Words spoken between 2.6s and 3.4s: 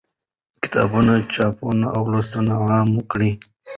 عام کړئ.